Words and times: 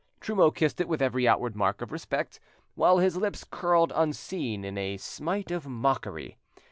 Trumeau 0.19 0.49
kissed 0.49 0.81
it 0.81 0.87
with 0.87 0.99
every 0.99 1.27
outward 1.27 1.55
mark 1.55 1.79
of 1.79 1.91
respect, 1.91 2.39
while 2.73 2.97
his 2.97 3.17
lips 3.17 3.43
curled 3.43 3.93
unseen 3.95 4.65
in 4.65 4.75
a 4.75 4.97
smite 4.97 5.51
of 5.51 5.67
mockery. 5.67 6.37